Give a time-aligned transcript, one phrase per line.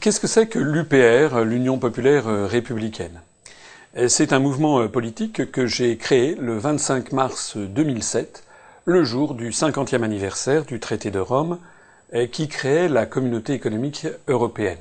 [0.00, 3.22] Qu'est-ce que c'est que l'UPR, l'Union populaire républicaine?
[4.06, 8.44] C'est un mouvement politique que j'ai créé le 25 mars 2007,
[8.84, 11.58] le jour du 50e anniversaire du traité de Rome,
[12.32, 14.78] qui créait la communauté économique européenne.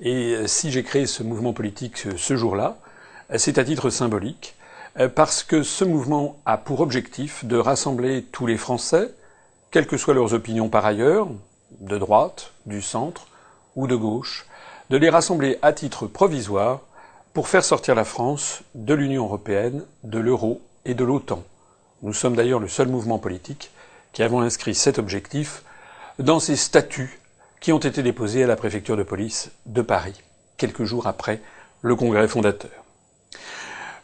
[0.00, 2.78] Et si j'ai créé ce mouvement politique ce jour-là,
[3.36, 4.54] c'est à titre symbolique,
[5.16, 9.10] parce que ce mouvement a pour objectif de rassembler tous les Français,
[9.72, 11.28] quelles que soient leurs opinions par ailleurs,
[11.80, 13.26] de droite, du centre
[13.76, 14.46] ou de gauche,
[14.90, 16.80] de les rassembler à titre provisoire
[17.32, 21.42] pour faire sortir la France de l'Union européenne, de l'euro et de l'OTAN.
[22.02, 23.70] Nous sommes d'ailleurs le seul mouvement politique
[24.12, 25.62] qui avons inscrit cet objectif
[26.18, 27.18] dans ces statuts
[27.60, 30.20] qui ont été déposés à la préfecture de police de Paris,
[30.56, 31.42] quelques jours après
[31.80, 32.70] le congrès fondateur.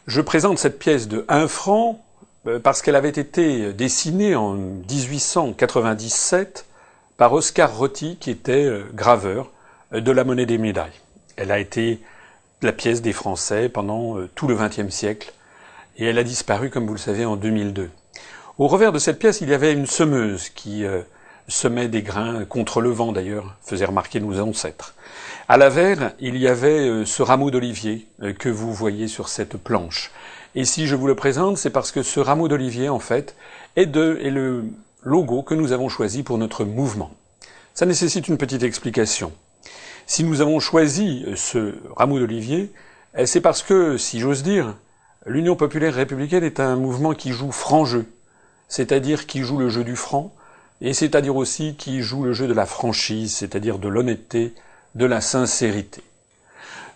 [0.07, 2.03] Je présente cette pièce de 1 franc
[2.47, 6.65] euh, parce qu'elle avait été dessinée en 1897
[7.17, 9.51] par Oscar Rotti, qui était euh, graveur
[9.91, 10.99] de la monnaie des médailles.
[11.35, 11.99] Elle a été
[12.61, 15.33] la pièce des Français pendant tout le XXe siècle,
[15.97, 17.89] et elle a disparu, comme vous le savez, en 2002.
[18.57, 20.83] Au revers de cette pièce, il y avait une semeuse qui
[21.47, 24.93] semait des grains contre le vent, d'ailleurs, faisait remarquer nos ancêtres.
[25.47, 28.05] À l'avers, il y avait ce rameau d'olivier
[28.37, 30.11] que vous voyez sur cette planche.
[30.55, 33.35] Et si je vous le présente, c'est parce que ce rameau d'olivier, en fait,
[33.75, 34.65] est le
[35.03, 37.11] logo que nous avons choisi pour notre mouvement.
[37.73, 39.31] Ça nécessite une petite explication.
[40.09, 42.73] Si nous avons choisi ce rameau d'olivier,
[43.15, 44.75] eh, c'est parce que, si j'ose dire,
[45.27, 48.07] l'Union populaire républicaine est un mouvement qui joue franc jeu,
[48.69, 50.33] c'est-à-dire qui joue le jeu du franc,
[50.81, 54.55] et c'est-à-dire aussi qui joue le jeu de la franchise, c'est-à-dire de l'honnêteté,
[54.95, 56.01] de la sincérité.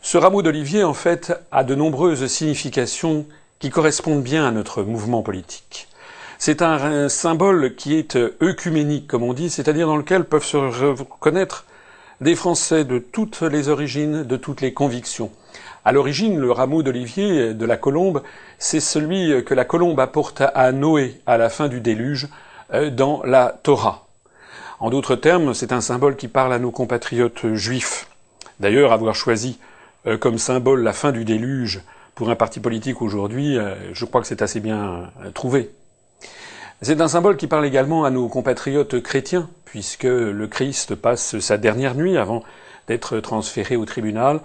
[0.02, 3.28] Ce rameau d'olivier, en fait, a de nombreuses significations
[3.60, 5.88] qui correspondent bien à notre mouvement politique.
[6.40, 11.68] C'est un, symbole qui est œcuménique, comme on dit, c'est-à-dire dans lequel peuvent se reconnaître
[12.22, 15.32] des Français de toutes les origines, de toutes les convictions.
[15.86, 18.24] À l'origine, le rameau d'olivier de la colombe,
[18.58, 22.30] c'est celui que la colombe apporte à Noé à la fin du déluge
[22.74, 24.08] euh, dans la Torah.
[24.80, 28.08] En d'autres termes, c'est un symbole qui parle à nos compatriotes juifs.
[28.60, 29.60] D'ailleurs, avoir choisi
[30.08, 31.82] euh, comme symbole la fin du déluge
[32.16, 35.72] pour un parti politique aujourd'hui, euh, je crois que c'est assez bien trouvé.
[36.84, 41.58] C'est un symbole qui parle également à nos compatriotes chrétiens, puisque le Christ passe sa
[41.58, 42.44] dernière nuit avant
[42.88, 44.42] d'être transféré au tribunal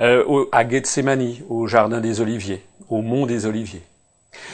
[0.00, 3.82] euh, à Gethsemane, au jardin des Oliviers, au mont des Oliviers.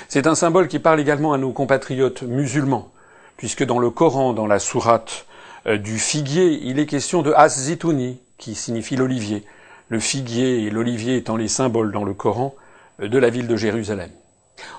[0.08, 2.90] C'est un symbole qui parle également à nos compatriotes musulmans,
[3.36, 5.26] puisque dans le Coran, dans la sourate
[5.66, 9.44] du figuier, il est question de Az-Zitouni, qui signifie l'olivier,
[9.88, 12.54] le figuier et l'olivier étant les symboles dans le Coran
[13.02, 14.10] euh, de la ville de Jérusalem.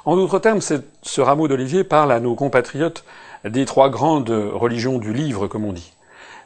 [0.06, 3.04] En d'autres termes, ce rameau d'olivier parle à nos compatriotes
[3.46, 5.94] des trois grandes religions du livre, comme on dit.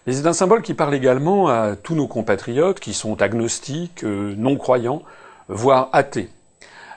[0.06, 4.34] Mais c'est un symbole qui parle également à tous nos compatriotes qui sont agnostiques, euh,
[4.38, 5.02] non-croyants,
[5.48, 6.30] voire athées.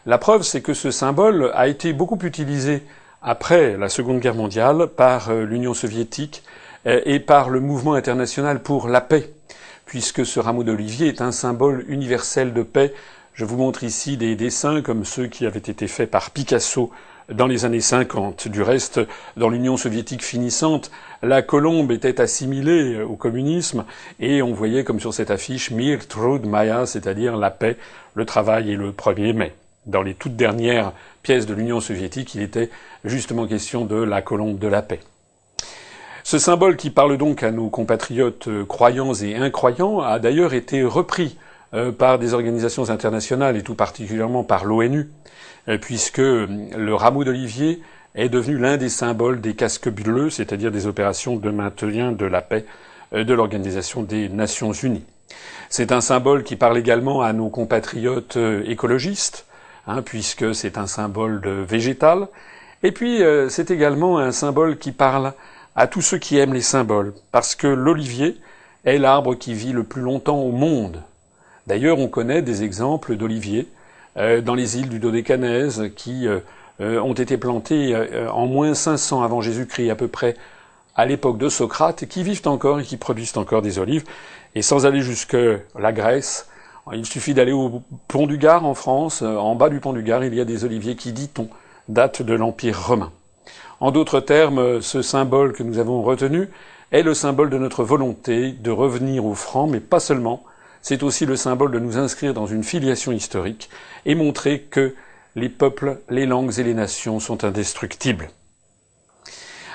[0.07, 2.83] La preuve, c'est que ce symbole a été beaucoup utilisé
[3.23, 6.43] après la Seconde Guerre mondiale par euh, l'Union soviétique
[6.85, 9.33] et par le mouvement international pour la paix
[9.87, 12.93] puisque ce rameau d'olivier est un symbole universel de paix.
[13.37, 16.91] Je vous montre ici des dessins comme ceux qui avaient été faits par Picasso
[17.31, 18.49] dans les années 50.
[18.49, 18.99] Du reste,
[19.37, 20.91] dans l'Union soviétique finissante,
[21.23, 23.85] la colombe était assimilée au communisme
[24.21, 27.77] et on voyait comme sur cette affiche Mir Trud Maya, c'est-à-dire la paix,
[28.15, 29.53] le travail et le 1er mai.
[29.85, 32.71] Dans les toutes dernières pièces de l'Union soviétique, il était
[33.05, 35.01] justement question de la colombe de la paix.
[36.25, 41.37] Ce symbole qui parle donc à nos compatriotes croyants et incroyants a d'ailleurs été repris
[41.99, 45.11] par des organisations internationales et tout particulièrement par l'ONU,
[45.69, 47.83] euh, puisque le rameau d'olivier
[48.15, 52.41] est devenu l'un des symboles des casques bleus, c'est-à-dire des opérations de maintien de la
[52.41, 52.65] paix
[53.13, 55.05] de l'Organisation des Nations Unies.
[55.69, 59.47] C'est un symbole qui parle également à nos compatriotes écologistes,
[59.87, 62.29] hein, puisque c'est un symbole végétal.
[62.83, 65.35] Et puis c'est également un symbole qui parle
[65.75, 68.39] à tous ceux qui aiment les symboles, parce que l'olivier
[68.85, 71.03] est l'arbre qui vit le plus longtemps au monde.
[71.67, 73.67] D'ailleurs, on connaît des exemples d'oliviers
[74.17, 76.39] euh, dans les îles du Dodécanèse qui euh,
[76.81, 77.97] euh, ont été plantés
[78.33, 80.37] en moins 500 avant Jésus-Christ, à peu près
[80.95, 84.05] à l'époque de Socrate, qui vivent encore et qui produisent encore des olives.
[84.55, 85.37] Et sans aller jusque
[85.79, 86.49] la Grèce,
[86.93, 89.23] il suffit d'aller au pont du Gard en France.
[89.23, 91.49] En bas du pont du Gard, il y a des oliviers qui, dit-on,
[91.89, 93.13] datent de l'Empire romain.
[93.81, 96.49] En d'autres termes, ce symbole que nous avons retenu
[96.93, 100.45] est le symbole de notre volonté de revenir au franc, mais pas seulement.
[100.89, 103.71] C'est aussi le symbole de nous inscrire dans une filiation historique
[104.05, 104.95] et montrer que
[105.35, 108.31] les peuples, les langues et les nations sont indestructibles.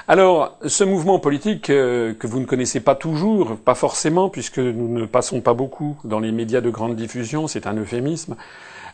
[0.08, 4.88] Alors, ce mouvement politique euh, que vous ne connaissez pas toujours, pas forcément, puisque nous
[4.88, 8.38] ne passons pas beaucoup dans les médias de grande diffusion, c'est un euphémisme,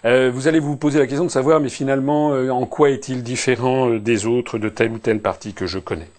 [0.06, 3.22] euh, vous allez vous poser la question de savoir, mais finalement, euh, en quoi est-il
[3.22, 6.10] différent des autres de tel ou tel parti que je connais?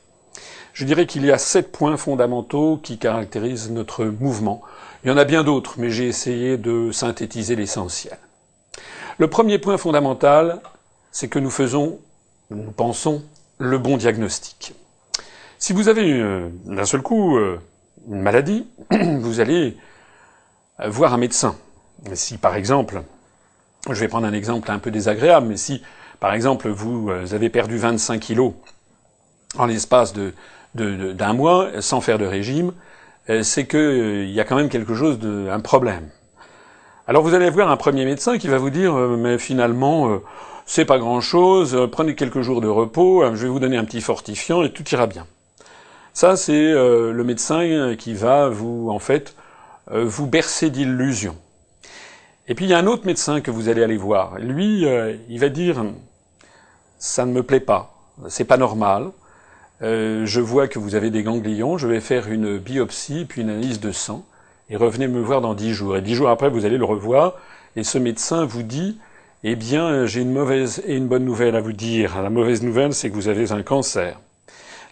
[0.75, 4.63] Je dirais qu'il y a sept points fondamentaux qui caractérisent notre mouvement.
[5.05, 8.19] Il y en a bien d'autres, mais j'ai essayé de synthétiser l'essentiel.
[9.19, 10.61] Le premier point fondamental,
[11.13, 12.01] c'est que nous faisons,
[12.51, 13.23] nous pensons,
[13.59, 14.75] le bon diagnostic.
[15.59, 17.61] Si vous avez euh, d'un seul coup euh,
[18.09, 19.77] une maladie, vous allez
[20.81, 21.57] euh, voir un médecin.
[22.15, 23.03] Si par exemple,
[23.89, 25.83] je vais prendre un exemple un peu désagréable, mais si
[26.21, 28.53] par exemple vous avez perdu 25 kilos
[29.57, 30.15] en l'espace
[30.75, 32.73] d'un mois sans faire de régime,
[33.43, 35.19] c'est qu'il y a quand même quelque chose
[35.51, 36.09] un problème.
[37.07, 40.21] Alors vous allez voir un premier médecin qui va vous dire, mais finalement,
[40.67, 44.01] c'est pas grand chose, prenez quelques jours de repos, je vais vous donner un petit
[44.01, 45.27] fortifiant et tout ira bien.
[46.19, 49.37] Ça, c'est euh, le médecin qui va vous, en fait,
[49.93, 51.37] euh, vous bercer d'illusions.
[52.49, 54.37] Et puis il y a un autre médecin que vous allez aller voir.
[54.41, 55.85] Lui, euh, il va dire
[56.99, 57.95] ça ne me plaît pas,
[58.29, 59.13] c'est pas normal.
[59.81, 63.81] Je vois que vous avez des ganglions, je vais faire une biopsie puis une analyse
[63.81, 64.25] de sang
[64.71, 65.97] et revenez me voir dans dix jours.
[65.97, 67.35] Et dix jours après, vous allez le revoir
[67.77, 68.99] et ce médecin vous dit
[69.45, 72.21] eh bien, j'ai une mauvaise et une bonne nouvelle à vous dire.
[72.21, 74.19] La mauvaise nouvelle, c'est que vous avez un cancer.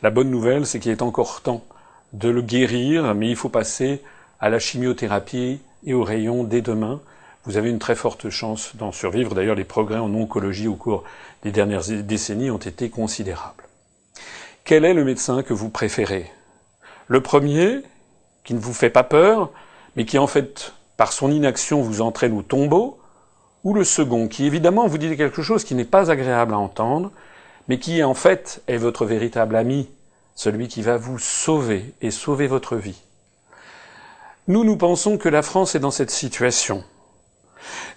[0.02, 1.64] La bonne nouvelle, c'est qu'il est encore temps
[2.12, 4.02] de le guérir, mais il faut passer
[4.38, 7.00] à la chimiothérapie et au rayon dès demain.
[7.44, 9.34] Vous avez une très forte chance d'en survivre.
[9.34, 11.02] D'ailleurs, les progrès en oncologie au cours
[11.42, 13.65] des dernières décennies ont été considérables.
[14.66, 16.28] Quel est le médecin que vous préférez?
[17.06, 17.82] Le premier,
[18.42, 19.52] qui ne vous fait pas peur,
[19.94, 22.98] mais qui en fait, par son inaction, vous entraîne au tombeau,
[23.62, 27.12] ou le second, qui évidemment vous dit quelque chose qui n'est pas agréable à entendre,
[27.68, 29.88] mais qui en fait est votre véritable ami,
[30.34, 33.04] celui qui va vous sauver et sauver votre vie.
[34.48, 36.82] Nous, nous pensons que la France est dans cette situation.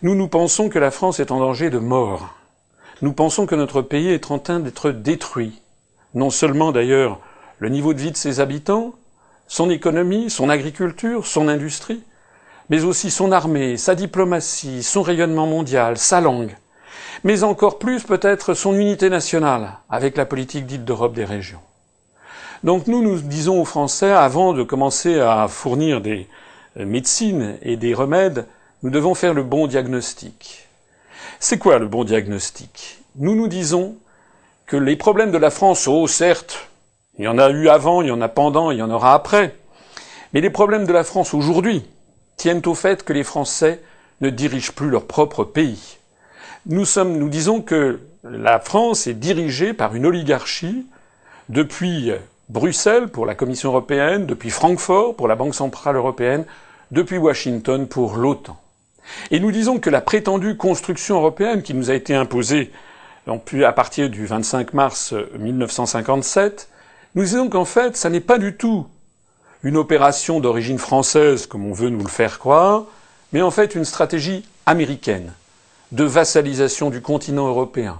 [0.04, 2.36] Nous, nous pensons que la France est en danger de mort.
[3.02, 5.64] Nous pensons que notre pays est en train d'être détruit.
[6.14, 7.20] Non seulement d'ailleurs
[7.60, 8.94] le niveau de vie de ses habitants,
[9.48, 12.04] son économie, son agriculture, son industrie,
[12.70, 16.56] mais aussi son armée, sa diplomatie, son rayonnement mondial, sa langue
[17.24, 21.60] mais encore plus peut-être son unité nationale avec la politique dite d'Europe des régions.
[22.64, 26.28] Donc nous, nous disons aux Français, avant de commencer à fournir des
[26.78, 28.46] euh, médecines et des remèdes,
[28.84, 30.68] nous devons faire le bon diagnostic.
[31.40, 33.00] C'est quoi le bon diagnostic?
[33.16, 33.96] Nous nous disons
[34.70, 36.70] que les problèmes de la France, oh certes,
[37.18, 39.14] il y en a eu avant, il y en a pendant, il y en aura
[39.14, 39.56] après,
[40.34, 41.84] mais les problèmes de la France aujourd'hui
[42.38, 43.82] tiennent au fait que les Français
[44.22, 46.00] ne dirigent plus leur propre pays
[46.66, 50.86] nous, sommes, nous disons que la France est dirigée par une oligarchie
[51.48, 52.12] depuis
[52.50, 56.46] Bruxelles pour la Commission européenne, depuis Francfort pour la Banque centrale européenne,
[56.92, 58.60] depuis Washington pour l'OTAN.
[59.32, 62.72] Et nous disons que la prétendue construction européenne qui nous a été imposée
[63.66, 66.70] à partir du 25 mars 1957,
[67.16, 68.88] nous disons qu'en fait, ça n'est pas du tout
[69.64, 72.86] une opération d'origine française, comme on veut nous le faire croire,
[73.34, 75.34] mais en fait une stratégie américaine
[75.92, 78.00] de vassalisation du continent européen,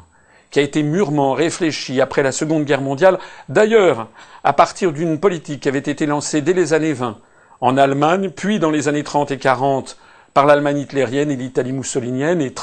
[0.52, 4.08] qui a été mûrement réfléchi après la Seconde Guerre mondiale, d'ailleurs
[4.44, 7.18] à partir d'une politique qui avait été lancée dès les années 20
[7.62, 9.98] en Allemagne, puis dans les années 30 et 40
[10.34, 12.54] par l'Allemagne hitlérienne et l'Italie mussolinienne, et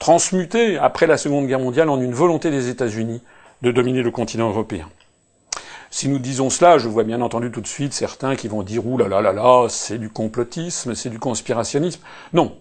[0.00, 3.22] transmutée après la Seconde Guerre mondiale en une volonté des États-Unis
[3.62, 4.88] de dominer le continent européen.
[5.90, 8.86] Si nous disons cela, je vois bien entendu tout de suite certains qui vont dire
[8.86, 12.00] ouh là là là là, c'est du complotisme, c'est du conspirationnisme.
[12.32, 12.56] Non,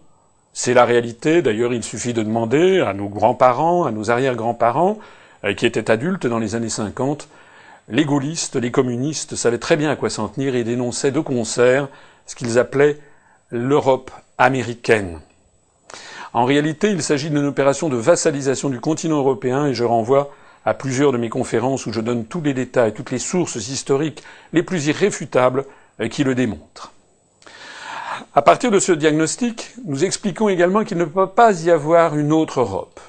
[0.52, 1.42] c'est la réalité.
[1.42, 5.00] D'ailleurs, il suffit de demander à nos grands-parents, à nos arrière-grands-parents,
[5.46, 7.30] euh, qui étaient adultes dans les années 50,
[7.88, 11.88] les gaullistes, les communistes savaient très bien à quoi s'en tenir et dénonçaient de concert
[12.26, 12.98] ce qu'ils appelaient
[13.50, 15.22] l'Europe américaine.
[16.34, 20.32] En réalité, il s'agit d'une opération de vassalisation du continent européen et je renvoie
[20.66, 24.24] à plusieurs de mes conférences où je donne tous les détails, toutes les sources historiques
[24.54, 25.66] les plus irréfutables
[26.00, 26.92] euh, qui le démontrent.
[28.36, 32.32] À partir de ce diagnostic, nous expliquons également qu'il ne peut pas y avoir une
[32.32, 33.00] autre Europe.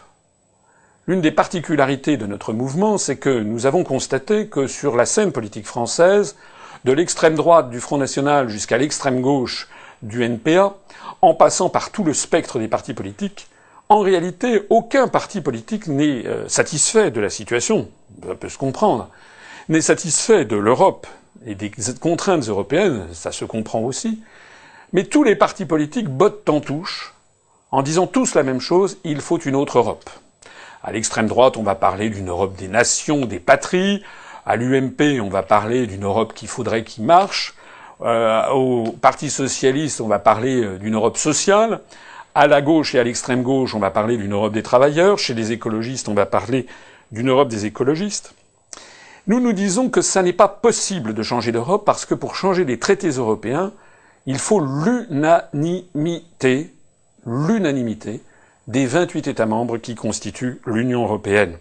[1.06, 5.32] L'une des particularités de notre mouvement, c'est que nous avons constaté que sur la scène
[5.32, 6.36] politique française,
[6.84, 9.68] de l'extrême droite du Front National jusqu'à l'extrême gauche
[10.02, 10.76] du NPA,
[11.22, 13.48] en passant par tout le spectre des partis politiques,
[13.88, 17.88] en réalité, aucun parti politique n'est euh, satisfait de la situation,
[18.26, 19.08] ça peut se comprendre,
[19.68, 21.06] n'est satisfait de l'Europe
[21.44, 24.22] et des contraintes européennes, ça se comprend aussi,
[24.92, 27.14] mais tous les partis politiques bottent en touche
[27.72, 30.10] en disant tous la même chose, il faut une autre Europe.
[30.82, 34.02] À l'extrême droite, on va parler d'une Europe des nations, des patries.
[34.46, 37.54] À l'UMP, on va parler d'une Europe qu'il faudrait qu'il marche.
[38.02, 41.80] Euh, au Parti socialiste, on va parler euh, d'une Europe sociale.
[42.34, 45.18] À la gauche et à l'extrême gauche, on va parler d'une Europe des travailleurs.
[45.18, 46.66] Chez les écologistes, on va parler
[47.12, 48.34] d'une Europe des écologistes.
[49.26, 52.64] Nous nous disons que ça n'est pas possible de changer d'Europe parce que pour changer
[52.64, 53.72] les traités européens,
[54.26, 56.72] il faut l'unanimité,
[57.26, 58.22] l'unanimité
[58.66, 61.58] des 28 États membres qui constituent l'Union européenne.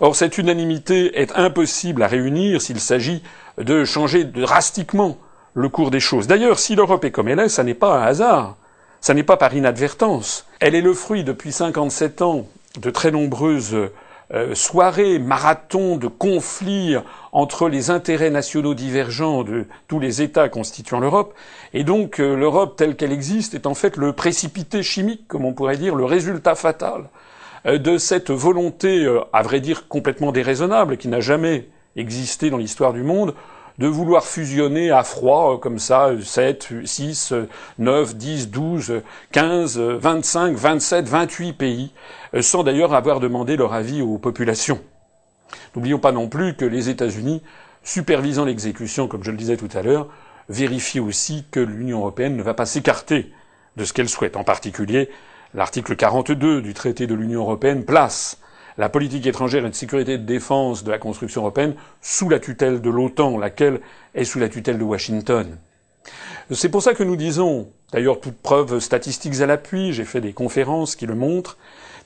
[0.00, 3.22] Or, cette unanimité est impossible à réunir s'il s'agit
[3.58, 5.16] de changer drastiquement
[5.54, 6.26] le cours des choses.
[6.26, 8.56] D'ailleurs, si l'Europe est comme elle est, ça n'est pas un hasard.
[9.00, 10.46] Ça n'est pas par inadvertance.
[10.60, 12.46] Elle est le fruit depuis 57 ans
[12.80, 13.76] de très nombreuses
[14.32, 16.94] euh, soirées, marathons de conflits
[17.32, 21.34] entre les intérêts nationaux divergents de tous les États constituant l'Europe.
[21.72, 25.52] Et donc euh, l'Europe telle qu'elle existe est en fait le précipité chimique, comme on
[25.52, 27.08] pourrait dire, le résultat fatal
[27.66, 31.66] euh, de cette volonté, à vrai dire complètement déraisonnable, qui n'a jamais
[31.96, 33.34] existé dans l'histoire du monde,
[33.80, 37.32] de vouloir fusionner à froid, comme ça, 7, 6,
[37.78, 39.00] 9, 10, 12,
[39.32, 41.92] 15, 25, 27, 28 pays,
[42.34, 44.80] euh, sans d'ailleurs avoir demandé leur avis aux populations.
[45.74, 47.42] N'oublions pas non plus que les États-Unis,
[47.82, 50.08] supervisant l'exécution, comme je le disais tout à l'heure,
[50.50, 53.32] vérifient aussi que l'Union européenne ne va pas s'écarter
[53.78, 54.36] de ce qu'elle souhaite.
[54.36, 55.08] En particulier,
[55.54, 58.38] l'article 42 du traité de l'Union européenne place
[58.78, 62.38] la politique étrangère et de sécurité et de défense de la construction européenne sous la
[62.38, 63.80] tutelle de l'OTAN, laquelle
[64.14, 65.56] est sous la tutelle de Washington.
[66.52, 70.32] C'est pour ça que nous disons, d'ailleurs toute preuve statistiques à l'appui, j'ai fait des
[70.32, 71.56] conférences qui le montrent,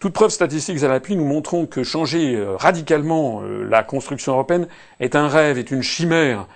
[0.01, 4.67] toute preuve statistiques à l'appui, nous montrons que changer euh, radicalement euh, la construction européenne
[5.01, 6.47] est un rêve, est une chimère.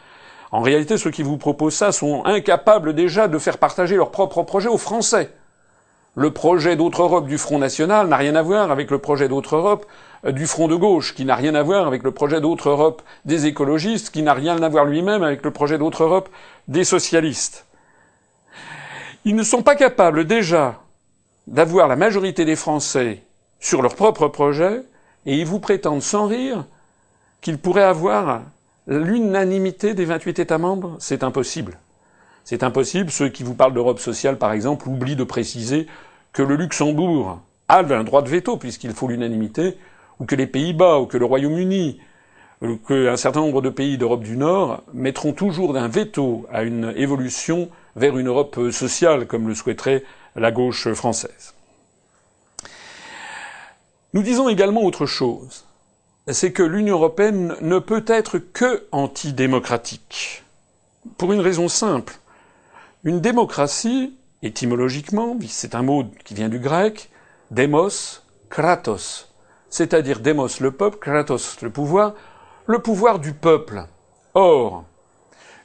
[0.51, 4.43] En réalité, ceux qui vous proposent ça sont incapables déjà de faire partager leur propre
[4.43, 5.31] projet aux Français.
[6.19, 9.55] Le projet d'autre Europe du Front National n'a rien à voir avec le projet d'autre
[9.55, 9.87] Europe
[10.25, 13.03] euh, du Front de gauche, qui n'a rien à voir avec le projet d'autre Europe
[13.25, 16.29] des écologistes, qui n'a rien à voir lui-même avec le projet d'autre Europe
[16.67, 17.67] des socialistes.
[19.25, 20.81] Ils ne sont pas capables déjà
[21.47, 23.23] d'avoir la majorité des Français
[23.61, 24.83] sur leur propre projet,
[25.25, 26.65] et ils vous prétendent sans rire
[27.43, 28.41] qu'ils pourraient avoir
[28.89, 30.97] l'unanimité des 28 États membres.
[30.99, 31.79] C'est impossible.
[32.43, 33.13] C'est impossible.
[33.13, 35.87] Ceux qui vous parlent d'Europe sociale, par exemple, oublient de préciser
[36.33, 39.77] que le Luxembourg a un droit de veto puisqu'il faut l'unanimité,
[40.19, 42.01] ou que les Pays-Bas, ou que le Royaume-Uni,
[42.63, 46.93] ou qu'un certain nombre de pays d'Europe du Nord mettront toujours un veto à une
[46.97, 50.05] évolution vers une Europe sociale, comme le souhaiterait
[50.35, 51.55] la gauche française.
[54.15, 55.67] Nous disons également autre chose,
[56.27, 60.43] c'est que l'Union européenne ne peut être que antidémocratique.
[61.17, 62.19] Pour une raison simple.
[63.05, 67.11] Une démocratie, Étymologiquement, c'est un mot qui vient du grec,
[67.51, 69.35] demos, kratos,
[69.69, 72.15] c'est-à-dire demos le peuple, kratos le pouvoir,
[72.67, 73.83] le pouvoir du peuple.
[74.35, 74.85] Or,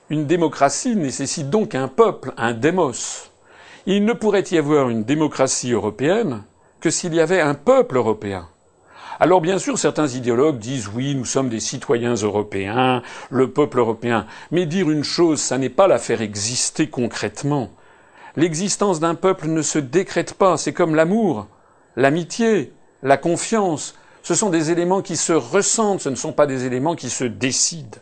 [0.10, 3.30] une démocratie nécessite donc un peuple, un démos.
[3.86, 6.44] Il ne pourrait y avoir une démocratie européenne
[6.80, 8.50] que s'il y avait un peuple européen.
[9.20, 14.26] Alors bien sûr, certains idéologues disent oui, nous sommes des citoyens européens, le peuple européen.
[14.50, 17.70] Mais dire une chose, ça n'est pas la faire exister concrètement.
[18.36, 21.48] L'existence d'un peuple ne se décrète pas, c'est comme l'amour,
[21.96, 22.74] l'amitié,
[23.04, 23.96] la confiance.
[24.24, 27.26] Ce sont des éléments qui se ressentent, ce ne sont pas des éléments qui se
[27.26, 28.00] décident.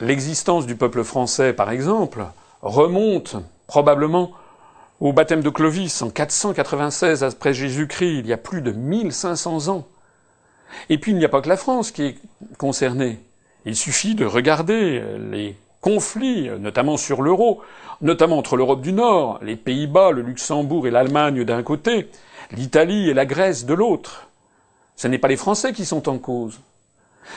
[0.00, 2.24] L'existence du peuple français, par exemple,
[2.62, 4.32] remonte probablement
[5.00, 9.86] au baptême de Clovis en 496 après Jésus-Christ, il y a plus de 1500 ans.
[10.88, 12.18] Et puis il n'y a pas que la France qui est
[12.58, 13.18] concernée.
[13.64, 17.62] Il suffit de regarder les conflits, notamment sur l'euro,
[18.00, 22.08] notamment entre l'Europe du Nord, les Pays-Bas, le Luxembourg et l'Allemagne d'un côté,
[22.52, 24.28] l'Italie et la Grèce de l'autre.
[24.96, 26.60] Ce n'est pas les Français qui sont en cause.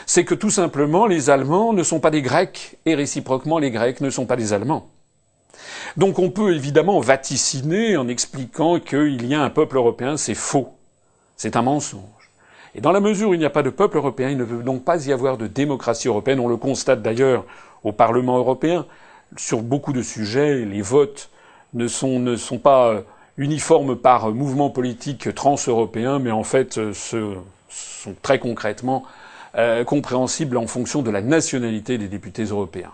[0.05, 4.01] C'est que tout simplement les Allemands ne sont pas des Grecs et réciproquement les Grecs
[4.01, 4.87] ne sont pas des Allemands.
[5.97, 10.73] Donc on peut évidemment vaticiner en expliquant qu'il y a un peuple européen, c'est faux.
[11.37, 12.01] C'est un mensonge.
[12.75, 14.63] Et dans la mesure où il n'y a pas de peuple européen, il ne veut
[14.63, 16.39] donc pas y avoir de démocratie européenne.
[16.39, 17.45] On le constate d'ailleurs
[17.83, 18.85] au Parlement européen
[19.37, 21.29] sur beaucoup de sujets, les votes
[21.73, 23.01] ne sont, pas euh,
[23.37, 29.03] uniformes par mouvement politique transeuropéen, mais en fait euh, sont très concrètement
[29.55, 32.91] euh, compréhensibles en fonction de la nationalité des députés européens.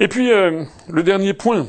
[0.00, 1.68] Et puis, le dernier point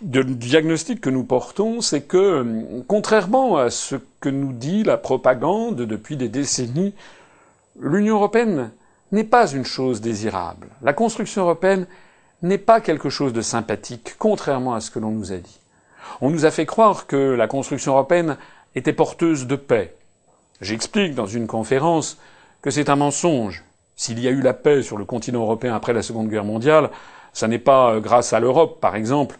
[0.00, 2.44] de diagnostic que nous portons, c'est que,
[2.88, 6.92] contrairement à ce que nous dit la propagande depuis des décennies,
[7.78, 8.72] l'Union européenne
[9.12, 10.68] n'est pas une chose désirable.
[10.82, 11.86] La construction européenne
[12.42, 15.60] n'est pas quelque chose de sympathique, contrairement à ce que l'on nous a dit.
[16.20, 18.36] On nous a fait croire que la construction européenne
[18.74, 19.94] était porteuse de paix.
[20.60, 22.18] J'explique dans une conférence
[22.62, 23.64] que c'est un mensonge.
[23.96, 26.90] S'il y a eu la paix sur le continent européen après la Seconde Guerre mondiale,
[27.32, 29.38] ça n'est pas grâce à l'Europe, par exemple,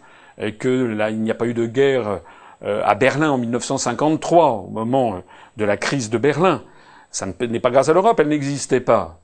[0.59, 2.21] que là, il n'y a pas eu de guerre
[2.61, 5.21] à Berlin en 1953, au moment
[5.57, 6.63] de la crise de Berlin.
[7.11, 9.19] Ça n'est pas grâce à l'Europe, elle n'existait pas.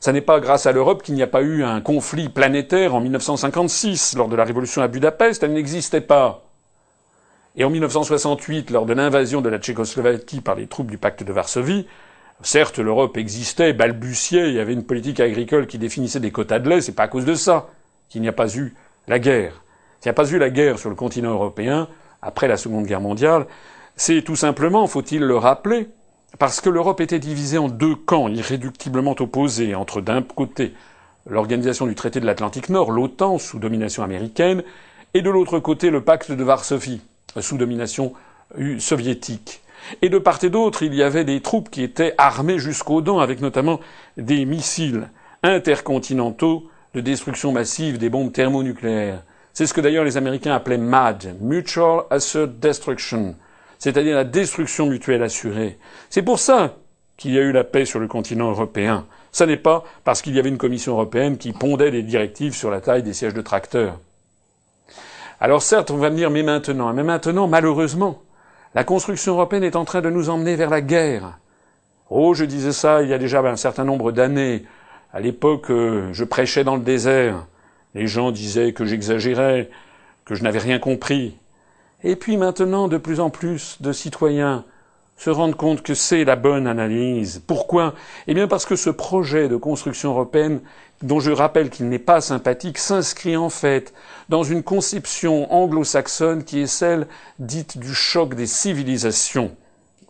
[0.00, 3.00] Ça n'est pas grâce à l'Europe qu'il n'y a pas eu un conflit planétaire en
[3.00, 6.44] 1956, lors de la révolution à Budapest, elle n'existait pas.
[7.56, 11.32] Et en 1968, lors de l'invasion de la Tchécoslovaquie par les troupes du pacte de
[11.32, 11.88] Varsovie,
[12.42, 16.68] certes l'Europe existait, balbutiait, il y avait une politique agricole qui définissait des quotas de
[16.68, 17.66] lait, c'est pas à cause de ça
[18.08, 18.74] qu'il n'y a pas eu
[19.08, 19.64] la guerre.
[19.98, 21.88] S'il n'y a pas eu la guerre sur le continent européen,
[22.22, 23.46] après la Seconde Guerre mondiale,
[23.96, 25.88] c'est tout simplement, faut-il le rappeler,
[26.38, 30.74] parce que l'Europe était divisée en deux camps irréductiblement opposés, entre d'un côté
[31.28, 34.62] l'organisation du traité de l'Atlantique Nord, l'OTAN, sous domination américaine,
[35.14, 37.00] et de l'autre côté le pacte de Varsovie,
[37.40, 38.12] sous domination
[38.78, 39.62] soviétique.
[40.02, 43.20] Et de part et d'autre, il y avait des troupes qui étaient armées jusqu'aux dents,
[43.20, 43.80] avec notamment
[44.16, 45.08] des missiles
[45.42, 49.22] intercontinentaux de destruction massive, des bombes thermonucléaires.
[49.54, 53.34] C'est ce que d'ailleurs les Américains appelaient MAD, Mutual Assured Destruction,
[53.78, 55.78] c'est-à-dire la destruction mutuelle assurée.
[56.10, 56.76] C'est pour ça
[57.16, 59.06] qu'il y a eu la paix sur le continent européen.
[59.32, 62.70] Ce n'est pas parce qu'il y avait une Commission européenne qui pondait des directives sur
[62.70, 63.98] la taille des sièges de tracteurs.
[65.40, 68.22] Alors certes, on va me dire, mais maintenant, mais maintenant, malheureusement,
[68.74, 71.38] la construction européenne est en train de nous emmener vers la guerre.
[72.10, 74.64] Oh, je disais ça il y a déjà un certain nombre d'années.
[75.12, 77.46] À l'époque, euh, je prêchais dans le désert.
[77.94, 79.70] Les gens disaient que j'exagérais,
[80.24, 81.36] que je n'avais rien compris.
[82.04, 84.64] Et puis maintenant, de plus en plus de citoyens
[85.16, 87.42] se rendent compte que c'est la bonne analyse.
[87.44, 87.94] Pourquoi?
[88.28, 90.60] Eh bien parce que ce projet de construction européenne,
[91.02, 93.92] dont je rappelle qu'il n'est pas sympathique, s'inscrit en fait
[94.28, 97.08] dans une conception anglo-saxonne qui est celle
[97.40, 99.50] dite du choc des civilisations.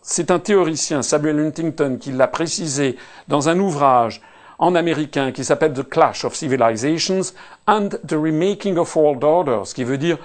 [0.03, 2.97] C'est un théoricien, Samuel Huntington, qui l'a précisé
[3.29, 4.21] dans un ouvrage
[4.59, 7.33] en américain qui s'appelle The Clash of Civilizations
[7.67, 10.19] and the Remaking of World Order, ce qui veut dire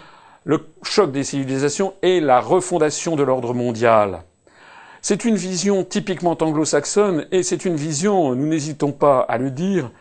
[0.45, 4.23] le choc des civilisations et la refondation de l'ordre mondial.
[5.01, 9.91] C'est une vision typiquement anglo-saxonne et c'est une vision, nous n'hésitons pas à le dire,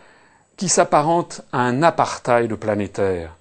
[0.56, 3.36] qui s'apparente à un apartheid planétaire.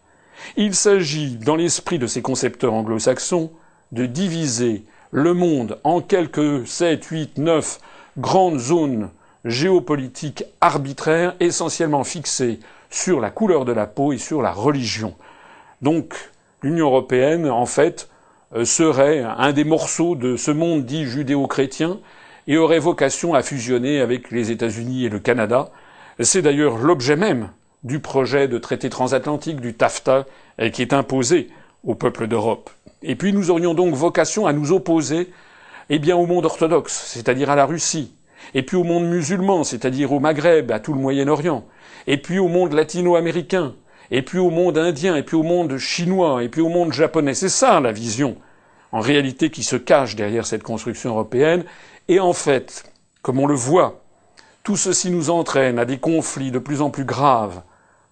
[0.57, 3.51] Il s'agit, dans l'esprit de ces concepteurs anglo-saxons,
[3.91, 7.79] de diviser le monde en quelques sept, huit, neuf
[8.17, 9.09] grandes zones
[9.45, 12.59] géopolitiques arbitraires, essentiellement fixées
[12.89, 15.15] sur la couleur de la peau et sur la religion.
[15.81, 16.13] Donc,
[16.61, 18.09] l'Union européenne, en fait,
[18.55, 21.99] euh, serait un des morceaux de ce monde dit judéo-chrétien
[22.47, 25.71] et aurait vocation à fusionner avec les États-Unis et le Canada.
[26.19, 27.49] C'est d'ailleurs l'objet même
[27.83, 30.25] du projet de traité transatlantique du TAFTA
[30.71, 31.49] qui est imposé
[31.83, 32.69] au peuple d'Europe.
[33.03, 35.29] Et puis nous aurions donc vocation à nous opposer
[35.89, 38.13] eh bien au monde orthodoxe, c'est-à-dire à la Russie,
[38.53, 41.65] et puis au monde musulman, c'est-à-dire au Maghreb, à tout le Moyen-Orient,
[42.07, 43.73] et puis au monde latino-américain,
[44.11, 47.33] et puis au monde indien, et puis au monde chinois, et puis au monde japonais.
[47.33, 48.35] C'est ça la vision,
[48.91, 51.63] en réalité, qui se cache derrière cette construction européenne.
[52.09, 52.83] Et en fait,
[53.21, 54.01] comme on le voit,
[54.63, 57.61] tout ceci nous entraîne à des conflits de plus en plus graves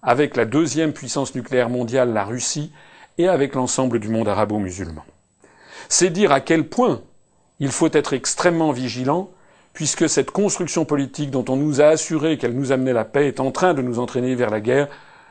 [0.02, 2.72] avec la deuxième puissance nucléaire mondiale, la Russie,
[3.18, 5.04] et avec l'ensemble du monde arabo-musulman.
[5.90, 7.02] C'est dire à quel point
[7.58, 9.28] il faut être extrêmement vigilant,
[9.74, 13.40] puisque cette construction politique dont on nous a assuré qu'elle nous amenait la paix est
[13.40, 14.88] en train de nous entraîner vers la guerre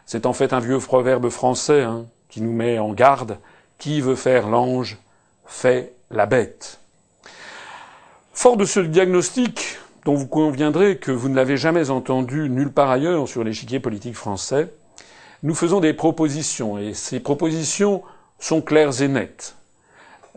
[0.10, 3.38] c'est en fait un vieux proverbe français hein, qui nous met en garde.
[3.78, 4.98] Qui veut faire l'ange
[5.46, 6.80] fait la bête.
[8.34, 12.90] Fort de ce diagnostic, dont vous conviendrez que vous ne l'avez jamais entendu nulle part
[12.90, 14.74] ailleurs sur l'échiquier politique français,
[15.44, 18.02] nous faisons des propositions, et ces propositions
[18.40, 19.58] sont claires et nettes.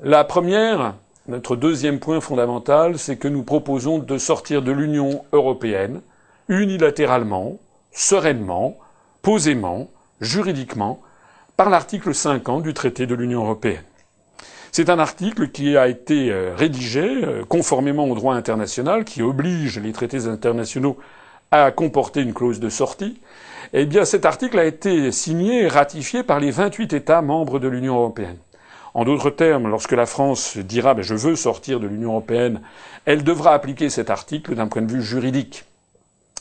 [0.02, 0.96] La première,
[1.28, 6.02] notre deuxième point fondamental, c'est que nous proposons de sortir de l'Union européenne
[6.48, 7.56] unilatéralement,
[7.90, 8.76] sereinement,
[9.22, 9.88] posément,
[10.20, 11.00] juridiquement,
[11.56, 13.84] par l'article 50 du traité de l'Union européenne.
[14.72, 19.78] C'est un article qui a été euh, rédigé euh, conformément au droit international qui oblige
[19.78, 20.96] les traités internationaux
[21.50, 23.20] à comporter une clause de sortie.
[23.74, 27.68] Eh bien, cet article a été signé et ratifié par les 28 États membres de
[27.68, 28.38] l'Union européenne.
[28.94, 32.60] En d'autres termes, lorsque la France dira ben, je veux sortir de l'Union européenne,
[33.04, 35.64] elle devra appliquer cet article d'un point de vue juridique.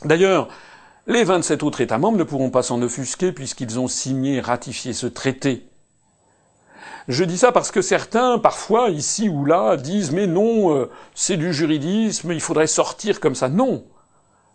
[0.04, 0.48] D'ailleurs,
[1.08, 4.94] les 27 autres États membres ne pourront pas s'en offusquer puisqu'ils ont signé et ratifié
[4.94, 5.66] ce traité.
[7.08, 11.38] Je dis ça parce que certains, parfois, ici ou là, disent mais non, euh, c'est
[11.38, 13.50] du juridisme, il faudrait sortir comme ça.
[13.50, 13.84] Non.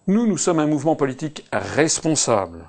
[0.07, 2.69] Nous, nous sommes un mouvement politique responsable,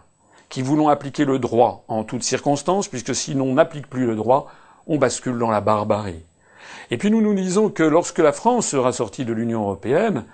[0.49, 4.51] qui voulons appliquer le droit en toutes circonstances, puisque si l'on n'applique plus le droit,
[4.87, 6.23] on bascule dans la barbarie.
[6.89, 10.25] Et puis nous nous disons que lorsque la France sera sortie de l'Union européenne,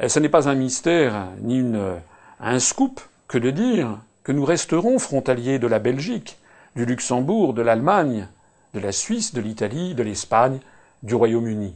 [0.00, 1.96] euh, ce n'est pas un mystère, ni une
[2.44, 6.36] un scoop que de dire que nous resterons frontaliers de la Belgique,
[6.76, 8.28] du Luxembourg, de l'Allemagne,
[8.74, 10.60] de la Suisse, de l'Italie, de l'Espagne,
[11.02, 11.74] du Royaume-Uni.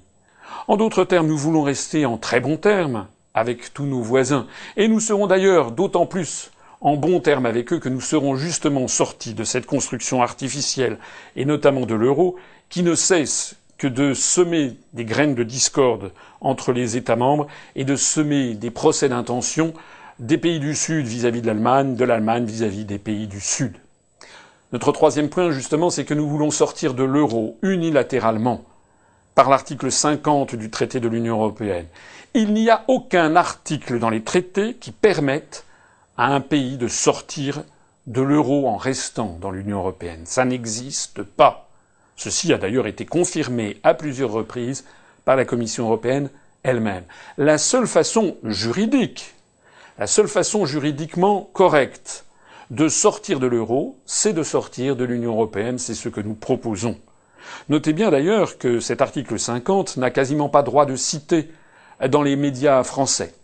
[0.66, 4.88] En d'autres termes, nous voulons rester en très bons termes avec tous nos voisins, et
[4.88, 6.50] nous serons d'ailleurs d'autant plus
[6.80, 10.98] en bons termes avec eux que nous serons justement sortis de cette construction artificielle,
[11.36, 12.36] et notamment de l'euro,
[12.68, 17.84] qui ne cesse que de semer des graines de discorde entre les États membres et
[17.84, 19.72] de semer des procès d'intention
[20.18, 23.76] des pays du Sud vis-à-vis de l'Allemagne, de l'Allemagne vis-à-vis des pays du Sud.
[24.72, 28.64] Notre troisième point, justement, c'est que nous voulons sortir de l'euro unilatéralement
[29.34, 31.86] par l'article 50 du traité de l'Union européenne.
[32.34, 35.64] Il n'y a aucun article dans les traités qui permette
[36.16, 37.62] à un pays de sortir
[38.08, 40.22] de l'euro en restant dans l'Union européenne.
[40.24, 41.68] Ça n'existe pas.
[42.16, 44.84] Ceci a d'ailleurs été confirmé à plusieurs reprises
[45.24, 46.30] par la Commission européenne
[46.64, 47.04] elle-même.
[47.36, 49.34] La seule façon juridique,
[49.98, 52.24] la seule façon juridiquement correcte
[52.70, 56.96] de sortir de l'euro, c'est de sortir de l'Union européenne, c'est ce que nous proposons.
[57.68, 61.50] Notez bien d'ailleurs que cet article 50 n'a quasiment pas droit de citer
[62.10, 63.34] dans les médias français.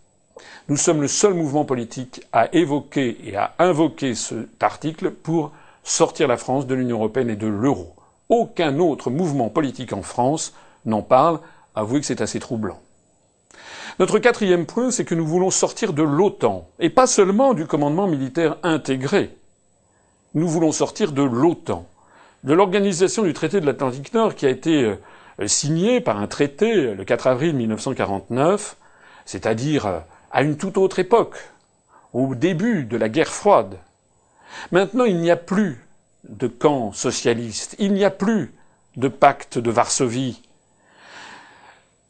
[0.69, 5.51] Nous sommes le seul mouvement politique à évoquer et à invoquer cet article pour
[5.83, 7.95] sortir la France de l'Union européenne et de l'euro.
[8.29, 10.53] Aucun autre mouvement politique en France
[10.85, 11.39] n'en parle.
[11.75, 12.79] Avouez que c'est assez troublant.
[13.97, 18.07] Notre quatrième point, c'est que nous voulons sortir de l'OTAN, et pas seulement du commandement
[18.07, 19.33] militaire intégré.
[20.33, 21.87] Nous voulons sortir de l'OTAN,
[22.43, 26.93] de l'organisation du traité de l'Atlantique Nord qui a été euh, signé par un traité
[26.93, 28.75] le 4 avril 1949,
[29.25, 31.37] c'est-à-dire euh, à une toute autre époque,
[32.11, 33.77] au début de la guerre froide.
[34.71, 35.85] Maintenant, il n'y a plus
[36.27, 37.75] de camp socialiste.
[37.79, 38.53] Il n'y a plus
[38.97, 40.41] de pacte de Varsovie.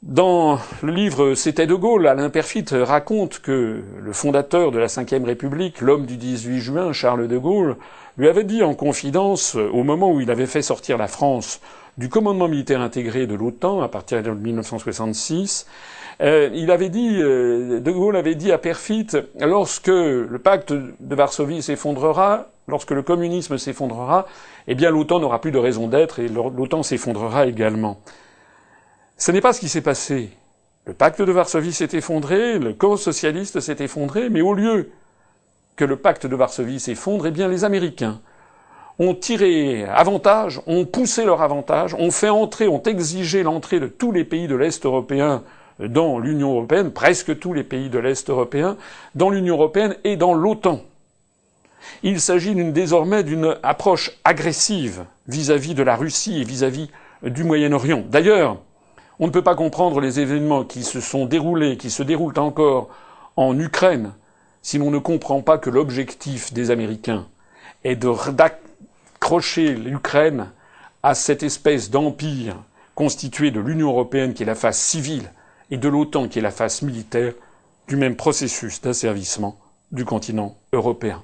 [0.06, 5.26] Dans le livre C'était de Gaulle, Alain Perfit raconte que le fondateur de la Ve
[5.26, 7.76] République, l'homme du 18 juin, Charles de Gaulle,
[8.20, 11.60] lui avait dit en confidence, au moment où il avait fait sortir la France
[11.98, 15.66] du commandement militaire intégré de l'OTAN à partir de 1966,
[16.22, 19.08] euh, il avait dit, euh, De Gaulle avait dit à Perfit,
[19.40, 24.28] lorsque le pacte de Varsovie s'effondrera, lorsque le communisme s'effondrera,
[24.68, 27.98] eh bien l'OTAN n'aura plus de raison d'être et l'OTAN s'effondrera également.
[29.18, 30.30] Ce n'est pas ce qui s'est passé.
[30.86, 34.92] Le pacte de Varsovie s'est effondré, le camp socialiste s'est effondré, mais au lieu
[35.76, 38.20] que le pacte de Varsovie s'effondre, eh bien les Américains
[39.00, 44.12] ont tiré avantage, ont poussé leur avantage, ont fait entrer, ont exigé l'entrée de tous
[44.12, 45.44] les pays de l'Est européen
[45.80, 48.78] dans l'Union européenne, presque tous les pays de l'Est européen,
[49.16, 50.82] dans l'Union européenne et dans l'OTAN.
[52.04, 56.90] Il s'agit désormais d'une approche agressive vis-à-vis de la Russie et vis-à-vis
[57.24, 58.04] du Moyen-Orient.
[58.10, 58.60] D'ailleurs,
[59.20, 62.90] on ne peut pas comprendre les événements qui se sont déroulés, qui se déroulent encore
[63.36, 64.14] en Ukraine,
[64.62, 67.28] si l'on ne comprend pas que l'objectif des Américains
[67.84, 70.50] est d'accrocher l'Ukraine
[71.04, 72.56] à cette espèce d'empire
[72.96, 75.32] constitué de l'Union européenne qui est la face civile
[75.70, 77.34] et de l'OTAN qui est la face militaire
[77.88, 79.60] du même processus d'asservissement
[79.92, 81.22] du continent européen.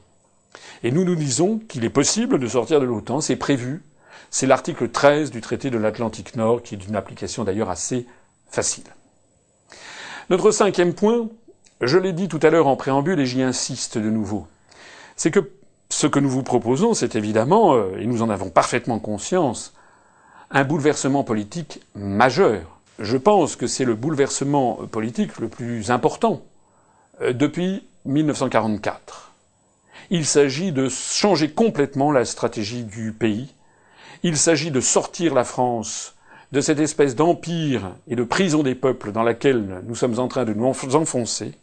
[0.84, 3.82] Et nous nous disons qu'il est possible de sortir de l'OTAN, c'est prévu,
[4.30, 8.06] c'est l'article 13 du traité de l'Atlantique Nord, qui est d'une application d'ailleurs assez
[8.50, 8.84] facile.
[10.30, 11.30] Notre cinquième point,
[11.82, 14.48] je l'ai dit tout à l'heure en préambule et j'y insiste de nouveau,
[15.16, 15.52] c'est que
[15.90, 19.74] ce que nous vous proposons, c'est évidemment, euh, et nous en avons parfaitement conscience,
[20.50, 26.44] un bouleversement politique majeur je pense que c'est le bouleversement politique le plus important
[27.22, 29.34] euh, depuis 1944.
[30.10, 33.54] Il s'agit de changer complètement la stratégie du pays.
[34.24, 36.16] Il s'agit de sortir la France
[36.52, 40.46] de cette espèce d'empire et de prison des peuples dans laquelle nous sommes en train
[40.46, 41.54] de nous enfoncer.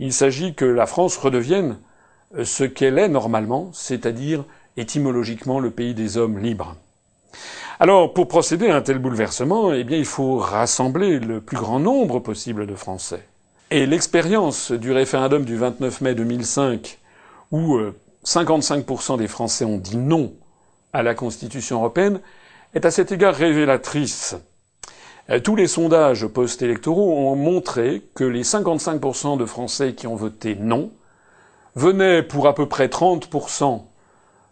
[0.00, 1.78] Il s'agit que la France redevienne
[2.36, 4.44] euh, ce qu'elle est normalement, c'est-à-dire
[4.76, 6.74] étymologiquement le pays des hommes libres.
[7.78, 11.78] Alors, pour procéder à un tel bouleversement, eh bien, il faut rassembler le plus grand
[11.78, 13.26] nombre possible de Français.
[13.70, 16.98] Et l'expérience du référendum du 29 mai 2005,
[17.52, 17.78] où
[18.24, 20.32] 55% euh, des Français ont dit non
[20.92, 22.20] à la Constitution européenne,
[22.74, 24.36] est à cet égard révélatrice.
[25.30, 30.56] Euh, tous les sondages post-électoraux ont montré que les 55% de Français qui ont voté
[30.56, 30.90] non
[31.74, 33.82] venaient pour à peu près 30%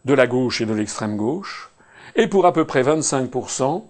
[0.04, 1.70] de la gauche et de l'extrême gauche,
[2.16, 3.84] et pour à peu près 25%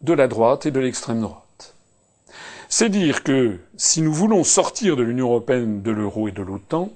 [0.00, 1.74] de la droite et de l'extrême droite.
[2.68, 6.90] C'est dire que si nous voulons sortir de l'Union européenne, de l'euro et de l'OTAN,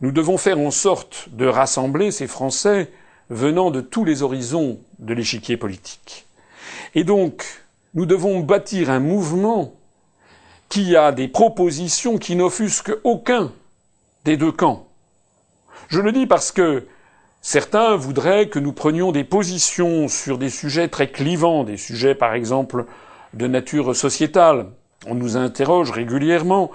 [0.00, 2.90] nous devons faire en sorte de rassembler ces Français
[3.30, 6.26] venant de tous les horizons de l'échiquier politique.
[6.94, 7.44] Et donc,
[7.94, 9.72] nous devons bâtir un mouvement
[10.68, 13.52] qui a des propositions qui n'offusquent aucun
[14.24, 14.86] des deux camps.
[15.88, 16.86] Je le dis parce que
[17.40, 22.34] certains voudraient que nous prenions des positions sur des sujets très clivants, des sujets par
[22.34, 22.84] exemple
[23.34, 24.66] de nature sociétale.
[25.06, 26.70] On nous interroge régulièrement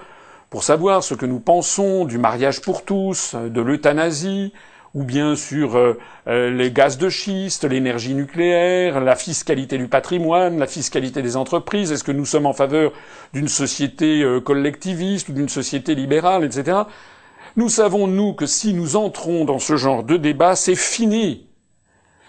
[0.50, 4.52] pour savoir ce que nous pensons du mariage pour tous, de l'euthanasie,
[4.96, 10.58] ou bien sur euh, euh, les gaz de schiste, l'énergie nucléaire, la fiscalité du patrimoine,
[10.58, 11.92] la fiscalité des entreprises.
[11.92, 12.92] Est-ce que nous sommes en faveur
[13.34, 16.78] d'une société euh, collectiviste ou d'une société libérale, etc.
[17.56, 21.46] Nous savons, nous, que si nous entrons dans ce genre de débat, c'est fini.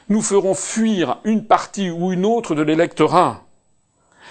[0.10, 3.47] Nous ferons fuir une partie ou une autre de l'électorat.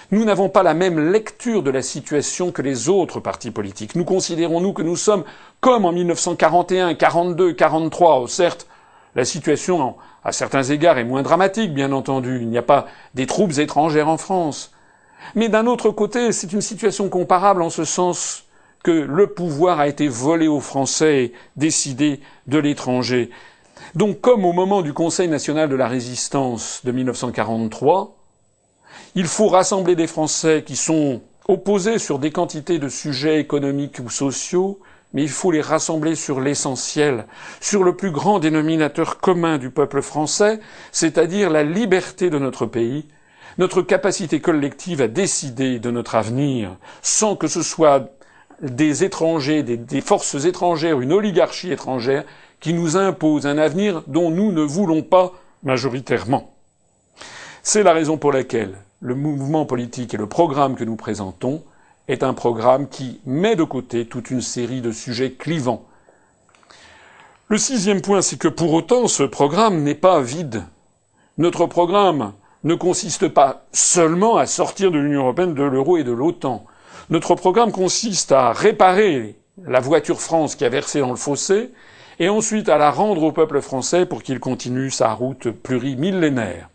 [0.09, 3.95] Nous n'avons pas la même lecture de la situation que les autres partis politiques.
[3.95, 5.25] Nous considérons, nous, que nous sommes
[5.59, 8.25] comme en 1941, 42, 43.
[8.29, 8.67] Certes,
[9.15, 12.39] la situation, à certains égards, est moins dramatique, bien entendu.
[12.39, 14.71] Il n'y a pas des troupes étrangères en France.
[15.35, 18.45] Mais d'un autre côté, c'est une situation comparable en ce sens
[18.83, 23.29] que le pouvoir a été volé aux Français et décidé de l'étranger.
[23.93, 28.16] Donc, comme au moment du Conseil national de la résistance de 1943,
[29.15, 34.09] il faut rassembler des Français qui sont opposés sur des quantités de sujets économiques ou
[34.09, 34.79] sociaux,
[35.13, 37.25] mais il faut les rassembler sur l'essentiel,
[37.61, 40.59] sur le plus grand dénominateur commun du peuple français,
[40.91, 43.05] c'est-à-dire la liberté de notre pays,
[43.57, 48.09] notre capacité collective à décider de notre avenir, sans que ce soit
[48.61, 52.23] des étrangers, des, forces étrangères, une oligarchie étrangère
[52.59, 55.31] qui nous impose un avenir dont nous ne voulons pas
[55.63, 56.53] majoritairement.
[57.61, 61.63] C'est la raison pour laquelle le mouvement politique et le programme que nous présentons
[62.07, 65.85] est un programme qui met de côté toute une série de sujets clivants.
[67.49, 70.63] Le sixième point, c'est que pour autant, ce programme n'est pas vide.
[71.37, 72.33] Notre programme
[72.63, 76.65] ne consiste pas seulement à sortir de l'Union européenne, de l'euro et de l'OTAN.
[77.09, 81.71] Notre programme consiste à réparer la voiture France qui a versé dans le fossé
[82.19, 86.69] et ensuite à la rendre au peuple français pour qu'il continue sa route plurimillénaire.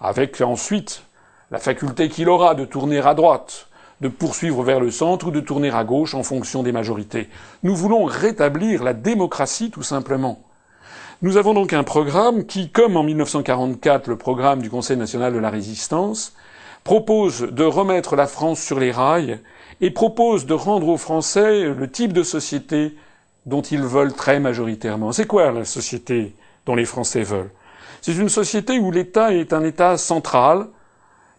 [0.00, 1.05] Avec ensuite
[1.50, 3.68] la faculté qu'il aura de tourner à droite,
[4.00, 7.28] de poursuivre vers le centre ou de tourner à gauche en fonction des majorités.
[7.62, 10.42] Nous voulons rétablir la démocratie tout simplement.
[11.22, 15.38] Nous avons donc un programme qui, comme en 1944 le programme du Conseil national de
[15.38, 16.34] la résistance,
[16.84, 19.40] propose de remettre la France sur les rails
[19.80, 22.94] et propose de rendre aux Français le type de société
[23.46, 25.12] dont ils veulent très majoritairement.
[25.12, 26.34] C'est quoi la société
[26.66, 27.50] dont les Français veulent?
[28.02, 30.66] C'est une société où l'État est un État central,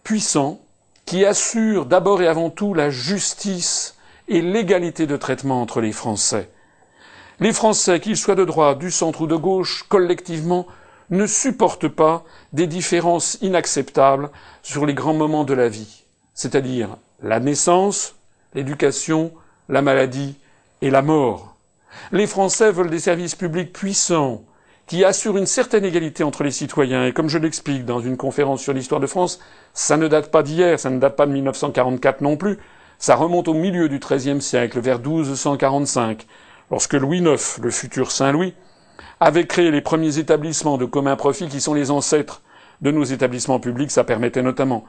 [0.04, 0.60] puissant
[1.04, 3.96] qui assure d'abord et avant tout la justice
[4.28, 6.50] et l'égalité de traitement entre les Français.
[7.40, 10.66] Les Français, qu'ils soient de droite, du centre ou de gauche, collectivement,
[11.10, 14.30] ne supportent pas des différences inacceptables
[14.62, 18.14] sur les grands moments de la vie, c'est-à-dire la naissance,
[18.54, 19.32] l'éducation,
[19.68, 20.36] la maladie
[20.82, 21.56] et la mort.
[22.12, 24.42] Les Français veulent des services publics puissants,
[24.88, 27.06] qui assure une certaine égalité entre les citoyens.
[27.06, 29.38] Et comme je l'explique dans une conférence sur l'histoire de France,
[29.74, 32.58] ça ne date pas d'hier, ça ne date pas de 1944 non plus,
[32.98, 36.26] ça remonte au milieu du XIIIe siècle, vers 1245,
[36.70, 38.54] lorsque Louis IX, le futur Saint-Louis,
[39.20, 42.40] avait créé les premiers établissements de commun profit qui sont les ancêtres
[42.80, 43.90] de nos établissements publics.
[43.90, 44.84] Ça permettait notamment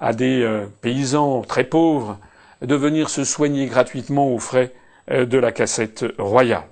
[0.00, 2.18] à des euh, paysans très pauvres
[2.60, 4.72] de venir se soigner gratuitement aux frais
[5.10, 6.64] euh, de la cassette royale.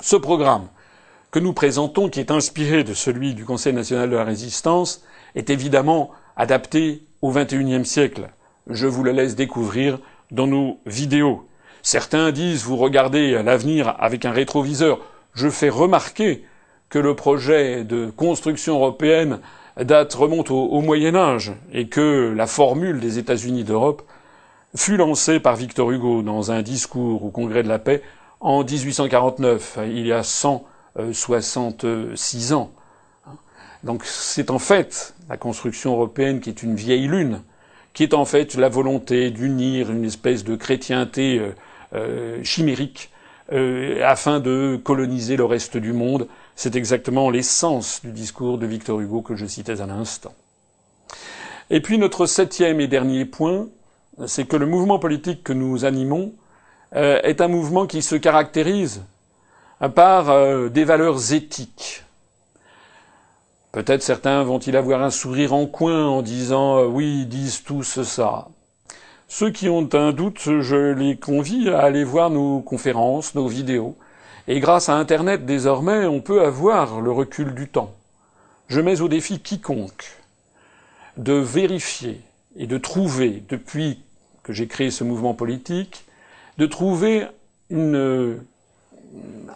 [0.00, 0.68] Ce programme,
[1.32, 5.02] que nous présentons, qui est inspiré de celui du Conseil national de la résistance,
[5.34, 8.28] est évidemment adapté au XXIe siècle.
[8.68, 9.98] Je vous le laisse découvrir
[10.30, 11.46] dans nos vidéos.
[11.82, 15.00] Certains disent vous regardez l'avenir avec un rétroviseur.
[15.32, 16.44] Je fais remarquer
[16.90, 19.40] que le projet de construction européenne
[19.80, 24.02] date remonte au, au Moyen Âge et que la formule des États-Unis d'Europe
[24.76, 28.02] fut lancée par Victor Hugo dans un discours au Congrès de la paix
[28.40, 30.64] en 1849, il y a 100
[30.96, 32.70] 66 euh, ans.
[33.82, 37.42] Donc c'est en fait la construction européenne qui est une vieille lune,
[37.94, 41.54] qui est en fait la volonté d'unir une espèce de chrétienté euh,
[41.94, 43.10] euh, chimérique
[44.02, 46.26] afin de coloniser le reste du monde.
[46.56, 50.32] C'est exactement l'essence du discours de Victor Hugo que je citais à l'instant.
[51.68, 53.68] Et puis notre septième et dernier point,
[54.26, 56.32] c'est que le mouvement politique que nous animons
[56.92, 59.02] est un mouvement qui se caractérise
[59.88, 62.04] par euh, des valeurs éthiques.
[63.72, 68.48] Peut-être certains vont-ils avoir un sourire en coin en disant euh, oui, disent tous ça.
[69.28, 73.96] Ceux qui ont un doute, je les convie à aller voir nos conférences, nos vidéos.
[74.46, 77.94] Et grâce à Internet, désormais, on peut avoir le recul du temps.
[78.68, 80.18] Je mets au défi quiconque
[81.16, 82.20] de vérifier
[82.56, 84.02] et de trouver, depuis
[84.42, 86.04] que j'ai créé ce mouvement politique,
[86.58, 87.26] de trouver
[87.70, 88.38] une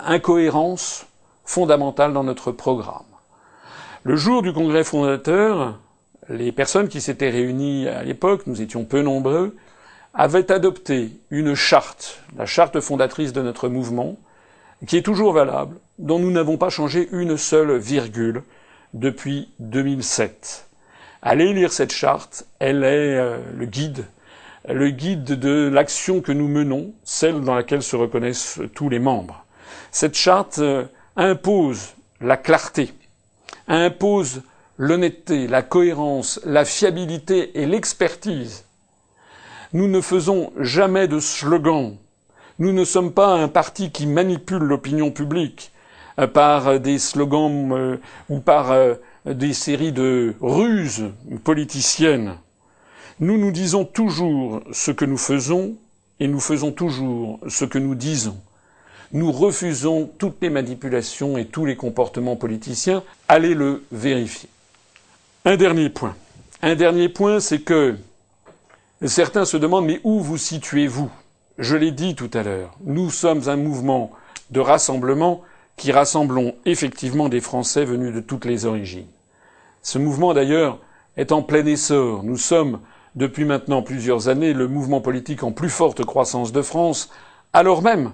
[0.04, 1.06] incohérence
[1.44, 3.02] fondamentale dans notre programme.
[4.02, 5.78] Le jour du congrès fondateur,
[6.28, 9.56] les personnes qui s'étaient réunies à l'époque, nous étions peu nombreux,
[10.14, 14.16] avaient adopté une charte, la charte fondatrice de notre mouvement,
[14.86, 18.42] qui est toujours valable, dont nous n'avons pas changé une seule virgule
[18.94, 20.68] depuis 2007.
[21.22, 24.06] Allez lire cette charte, elle est euh, le guide,
[24.68, 29.45] le guide de l'action que nous menons, celle dans laquelle se reconnaissent tous les membres.
[29.98, 30.84] Cette charte euh,
[31.16, 32.92] impose la clarté,
[33.66, 34.42] impose
[34.76, 38.66] l'honnêteté, la cohérence, la fiabilité et l'expertise.
[39.72, 41.96] Nous ne faisons jamais de slogans.
[42.58, 45.72] Nous ne sommes pas un parti qui manipule l'opinion publique
[46.18, 48.74] euh, par des slogans ou par
[49.24, 51.06] des séries de ruses
[51.42, 52.36] politiciennes.
[53.18, 55.74] Nous nous disons toujours ce que nous faisons
[56.20, 58.36] et nous faisons toujours ce que nous disons.
[59.12, 63.02] Nous refusons toutes les manipulations et tous les comportements politiciens.
[63.28, 64.48] Allez le vérifier.
[65.44, 66.16] Un dernier point.
[66.62, 67.96] Un dernier point, c'est que
[69.04, 71.10] certains se demandent mais où vous situez-vous?
[71.58, 72.76] Je l'ai dit tout à l'heure.
[72.84, 74.10] Nous sommes un mouvement
[74.50, 75.42] de rassemblement
[75.76, 79.06] qui rassemblons effectivement des Français venus de toutes les origines.
[79.82, 80.78] Ce mouvement, d'ailleurs,
[81.16, 82.22] est en plein essor.
[82.24, 82.80] Nous sommes,
[83.14, 87.10] depuis maintenant plusieurs années, le mouvement politique en plus forte croissance de France,
[87.52, 88.12] alors même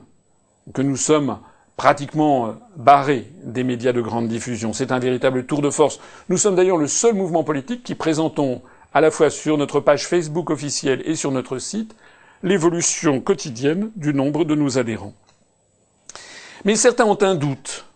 [0.72, 1.38] que nous sommes
[1.76, 4.72] pratiquement barrés des médias de grande diffusion.
[4.72, 5.98] C'est un véritable tour de force.
[6.28, 8.62] Nous sommes d'ailleurs le seul mouvement politique qui présentons
[8.94, 11.94] à la fois sur notre page Facebook officielle et sur notre site
[12.42, 15.14] l'évolution quotidienne du nombre de nos adhérents.
[16.64, 17.86] Mais certains ont un doute.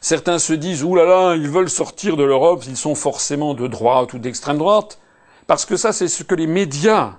[0.00, 3.66] Certains se disent Ouh là là, ils veulent sortir de l'Europe, ils sont forcément de
[3.66, 4.98] droite ou d'extrême droite,
[5.46, 7.18] parce que ça, c'est ce que les médias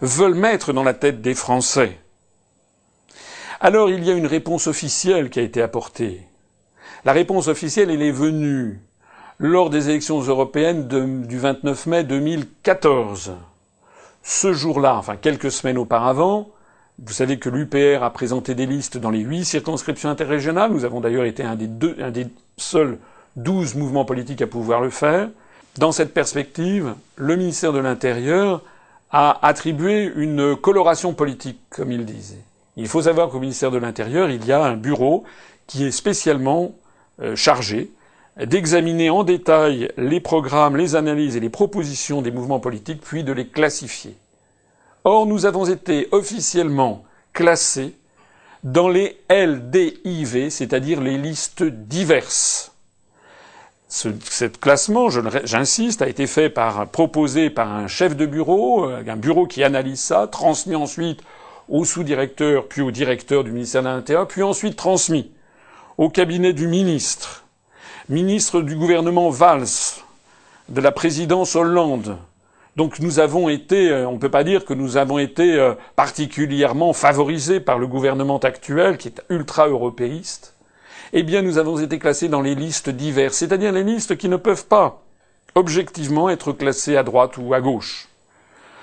[0.00, 1.98] veulent mettre dans la tête des Français.
[3.60, 6.20] Alors il y a une réponse officielle qui a été apportée.
[7.04, 8.80] La réponse officielle, elle est venue
[9.38, 10.88] lors des élections européennes
[11.26, 13.32] du 29 mai 2014.
[14.22, 16.50] Ce jour-là, enfin quelques semaines auparavant,
[16.98, 20.72] vous savez que l'UPR a présenté des listes dans les huit circonscriptions interrégionales.
[20.72, 22.98] Nous avons d'ailleurs été un des, deux, un des seuls
[23.36, 25.28] douze mouvements politiques à pouvoir le faire.
[25.78, 28.62] Dans cette perspective, le ministère de l'Intérieur
[29.10, 32.42] a attribué une coloration politique, comme il disait.
[32.76, 35.24] Il faut savoir qu'au ministère de l'Intérieur, il y a un bureau
[35.66, 36.74] qui est spécialement
[37.20, 37.90] euh, chargé
[38.38, 43.32] d'examiner en détail les programmes, les analyses et les propositions des mouvements politiques, puis de
[43.32, 44.14] les classifier.
[45.04, 47.94] Or, nous avons été officiellement classés
[48.62, 52.72] dans les LDIV, c'est-à-dire les listes diverses.
[53.88, 55.08] Ce classement,
[55.44, 59.62] j'insiste, a été fait par, proposé par un chef de bureau, euh, un bureau qui
[59.62, 61.22] analyse ça, transmis ensuite
[61.68, 65.30] au sous-directeur, puis au directeur du ministère de l'Intérieur, puis ensuite transmis
[65.98, 67.44] au cabinet du ministre,
[68.08, 69.66] ministre du gouvernement Valls,
[70.68, 72.18] de la présidence Hollande,
[72.76, 75.74] donc nous avons été, euh, on ne peut pas dire que nous avons été euh,
[75.96, 80.54] particulièrement favorisés par le gouvernement actuel, qui est ultra-européiste.
[81.14, 84.36] Eh bien, nous avons été classés dans les listes diverses, c'est-à-dire les listes qui ne
[84.36, 85.02] peuvent pas
[85.54, 88.08] objectivement être classées à droite ou à gauche.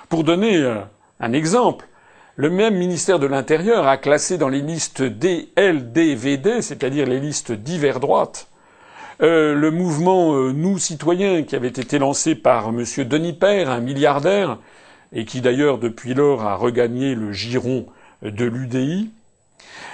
[0.10, 0.80] Pour donner euh,
[1.20, 1.88] un exemple,
[2.36, 8.00] le même ministère de l'Intérieur a classé dans les listes DLDVD, c'est-à-dire les listes divers
[8.00, 8.48] droites,
[9.22, 12.84] euh, le mouvement euh, Nous citoyens qui avait été lancé par M.
[13.06, 14.58] Denis Père, un milliardaire,
[15.12, 17.86] et qui d'ailleurs depuis lors a regagné le giron
[18.24, 19.12] de l'UDI.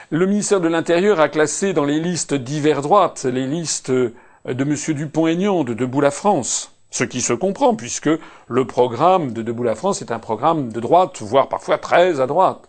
[0.10, 4.14] Le ministère de l'Intérieur a classé dans les listes divers droites les listes de
[4.46, 4.76] M.
[4.96, 6.79] Dupont-Aignan de Debout la France.
[6.92, 8.10] Ce qui se comprend, puisque
[8.48, 12.28] le programme de Debout la France est un programme de droite, voire parfois très à
[12.28, 12.68] droite.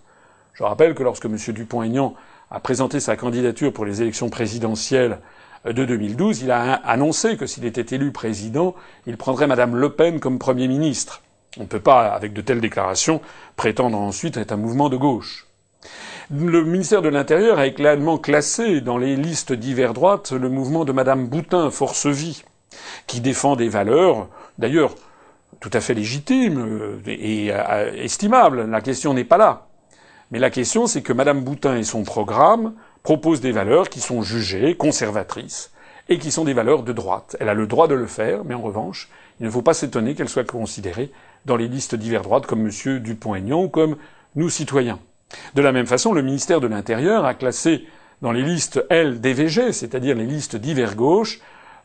[0.53, 1.37] Je rappelle que lorsque M.
[1.37, 2.15] Dupont-Aignan
[2.51, 5.21] a présenté sa candidature pour les élections présidentielles
[5.65, 8.75] de 2012, il a annoncé que s'il était élu président,
[9.07, 11.23] il prendrait Madame Le Pen comme Premier ministre.
[11.59, 13.21] On ne peut pas, avec de telles déclarations,
[13.57, 15.47] prétendre ensuite être un mouvement de gauche.
[16.31, 20.93] Le ministère de l'Intérieur a également classé dans les listes divers droites le mouvement de
[20.93, 22.45] Madame Boutin, Force Vie,
[23.07, 24.95] qui défend des valeurs, d'ailleurs,
[25.61, 28.69] tout à fait légitimes et euh, estimables.
[28.71, 29.67] La question n'est pas là.
[30.31, 34.23] Mais la question, c'est que Madame Boutin et son programme propose des valeurs qui sont
[34.23, 35.73] jugées conservatrices
[36.09, 37.37] et qui sont des valeurs de droite.
[37.41, 39.09] Elle a le droit de le faire, mais en revanche,
[39.41, 41.11] il ne faut pas s'étonner qu'elle soit considérée
[41.47, 42.99] dans les listes divers droites comme M.
[42.99, 43.97] Dupont-Aignan ou comme
[44.37, 44.99] nous citoyens.
[45.55, 47.87] De la même façon, le ministère de l'Intérieur a classé
[48.23, 51.41] dans les listes LDVG, c'est-à-dire les listes divers gauche,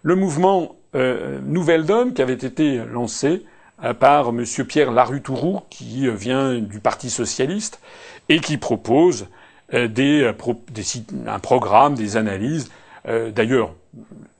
[0.05, 3.43] le mouvement euh, Nouvelle Donne qui avait été lancé
[3.83, 4.45] euh, par M.
[4.67, 7.81] Pierre Larutourou, qui euh, vient du Parti socialiste
[8.29, 9.27] et qui propose
[9.73, 12.69] un programme, des analyses,
[13.03, 13.73] d'ailleurs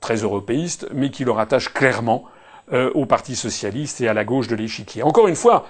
[0.00, 2.24] très européistes, mais qui le rattachent clairement
[2.94, 5.02] au Parti socialiste et à la gauche de l'échiquier.
[5.02, 5.66] Encore une fois,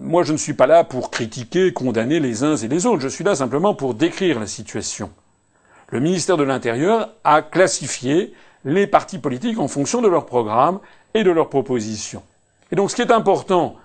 [0.00, 3.08] moi je ne suis pas là pour critiquer, condamner les uns et les autres, je
[3.08, 5.10] suis là simplement pour décrire la situation.
[5.90, 8.32] Le ministère de l'Intérieur a classifié
[8.66, 10.80] les partis politiques en fonction de leur programme
[11.14, 12.22] et de leurs propositions.
[12.70, 13.76] Et donc ce qui est important,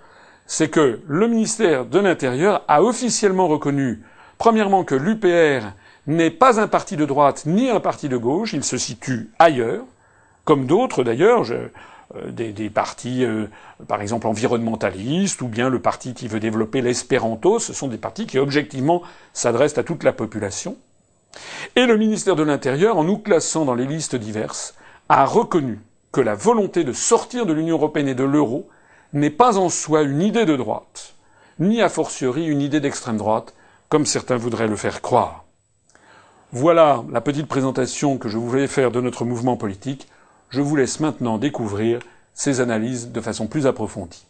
[0.46, 4.02] c'est que le ministère de l'Intérieur a officiellement reconnu,
[4.36, 5.68] premièrement, que l'UPR
[6.08, 9.84] n'est pas un parti de droite ni un parti de gauche, il se situe ailleurs,
[10.44, 11.68] comme d'autres d'ailleurs, euh,
[12.30, 13.46] des, partis, euh,
[13.86, 18.26] par exemple environnementalistes, ou bien le parti qui veut développer l'espéranto, ce sont des partis
[18.26, 19.02] qui objectivement
[19.32, 20.76] s'adressent à toute la population.
[21.76, 24.74] Et le ministère de l'Intérieur, en nous classant dans les listes diverses,
[25.08, 25.80] a reconnu
[26.12, 28.68] que la volonté de sortir de l'Union européenne et de l'euro
[29.12, 31.14] n'est pas en soi une idée de droite,
[31.58, 33.54] ni a fortiori une idée d'extrême droite,
[33.88, 35.44] comme certains voudraient le faire croire.
[36.52, 40.08] Voilà la petite présentation que je voulais faire de notre mouvement politique.
[40.50, 42.00] Je vous laisse maintenant découvrir
[42.34, 44.26] ces analyses de façon plus approfondie.